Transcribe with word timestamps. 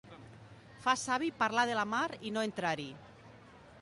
Fa 0.85 0.95
savi 1.01 1.29
parlar 1.43 1.67
de 1.73 1.77
la 1.81 1.85
mar 1.93 2.07
i 2.31 2.33
no 2.39 2.47
entrar-hi. 2.51 2.89